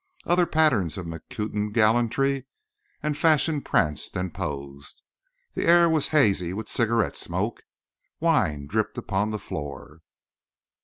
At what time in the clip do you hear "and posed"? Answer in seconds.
4.17-5.03